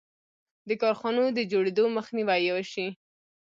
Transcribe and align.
د 0.67 0.69
کارخانو 0.81 1.23
د 1.37 1.39
جوړېدو 1.51 1.83
مخنیوی 1.97 2.39
یې 2.45 2.51
وشي. 2.55 2.87